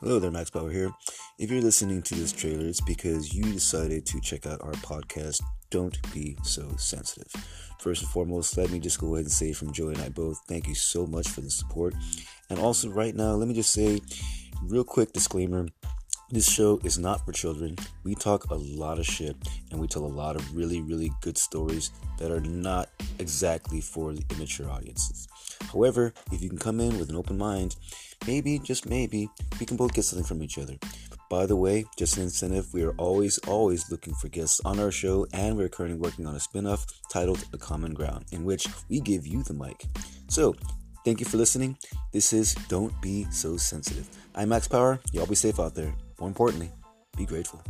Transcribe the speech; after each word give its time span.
Hello 0.00 0.18
there, 0.18 0.30
Max 0.30 0.50
Power 0.50 0.70
here. 0.70 0.92
If 1.38 1.50
you're 1.50 1.62
listening 1.62 2.02
to 2.02 2.14
this 2.14 2.30
trailer, 2.30 2.66
it's 2.66 2.82
because 2.82 3.32
you 3.32 3.42
decided 3.44 4.04
to 4.04 4.20
check 4.20 4.44
out 4.44 4.60
our 4.60 4.72
podcast, 4.72 5.40
Don't 5.70 5.96
Be 6.12 6.36
So 6.42 6.70
Sensitive. 6.76 7.32
First 7.80 8.02
and 8.02 8.10
foremost, 8.10 8.58
let 8.58 8.70
me 8.70 8.78
just 8.78 9.00
go 9.00 9.14
ahead 9.14 9.24
and 9.24 9.32
say 9.32 9.54
from 9.54 9.72
Joey 9.72 9.94
and 9.94 10.02
I 10.02 10.10
both, 10.10 10.38
thank 10.48 10.68
you 10.68 10.74
so 10.74 11.06
much 11.06 11.28
for 11.28 11.40
the 11.40 11.48
support. 11.48 11.94
And 12.50 12.58
also, 12.58 12.90
right 12.90 13.14
now, 13.14 13.32
let 13.36 13.48
me 13.48 13.54
just 13.54 13.72
say, 13.72 14.02
real 14.64 14.84
quick 14.84 15.14
disclaimer 15.14 15.66
this 16.28 16.50
show 16.50 16.80
is 16.82 16.98
not 16.98 17.24
for 17.24 17.30
children. 17.30 17.76
We 18.02 18.16
talk 18.16 18.50
a 18.50 18.54
lot 18.54 18.98
of 18.98 19.06
shit 19.06 19.36
and 19.70 19.80
we 19.80 19.86
tell 19.86 20.04
a 20.04 20.06
lot 20.06 20.34
of 20.34 20.56
really, 20.56 20.82
really 20.82 21.12
good 21.22 21.38
stories 21.38 21.92
that 22.18 22.32
are 22.32 22.40
not 22.40 22.88
exactly 23.20 23.80
for 23.80 24.12
the 24.12 24.24
immature 24.34 24.68
audiences. 24.68 25.28
However, 25.72 26.12
if 26.32 26.42
you 26.42 26.48
can 26.48 26.58
come 26.58 26.80
in 26.80 26.98
with 26.98 27.10
an 27.10 27.16
open 27.16 27.38
mind, 27.38 27.76
maybe, 28.26 28.58
just 28.58 28.88
maybe, 28.88 29.28
we 29.58 29.66
can 29.66 29.76
both 29.76 29.94
get 29.94 30.04
something 30.04 30.26
from 30.26 30.42
each 30.42 30.58
other. 30.58 30.74
By 31.28 31.46
the 31.46 31.56
way, 31.56 31.84
just 31.98 32.16
an 32.16 32.24
incentive, 32.24 32.72
we 32.72 32.82
are 32.82 32.92
always, 32.92 33.38
always 33.46 33.90
looking 33.90 34.14
for 34.14 34.28
guests 34.28 34.60
on 34.64 34.78
our 34.78 34.90
show, 34.90 35.26
and 35.32 35.56
we're 35.56 35.68
currently 35.68 35.98
working 35.98 36.26
on 36.26 36.36
a 36.36 36.40
spin 36.40 36.66
off 36.66 36.86
titled 37.10 37.38
The 37.50 37.58
Common 37.58 37.94
Ground, 37.94 38.26
in 38.32 38.44
which 38.44 38.66
we 38.88 39.00
give 39.00 39.26
you 39.26 39.42
the 39.42 39.54
mic. 39.54 39.84
So, 40.28 40.54
thank 41.04 41.20
you 41.20 41.26
for 41.26 41.36
listening. 41.36 41.76
This 42.12 42.32
is 42.32 42.54
Don't 42.68 42.92
Be 43.02 43.26
So 43.30 43.56
Sensitive. 43.56 44.08
I'm 44.34 44.50
Max 44.50 44.68
Power. 44.68 45.00
Y'all 45.12 45.26
be 45.26 45.34
safe 45.34 45.58
out 45.58 45.74
there. 45.74 45.94
More 46.20 46.28
importantly, 46.28 46.70
be 47.16 47.26
grateful. 47.26 47.62